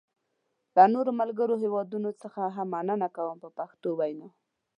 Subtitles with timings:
[0.75, 4.27] له نورو ملګرو هېوادونو څخه هم مننه کوم په پښتو وینا.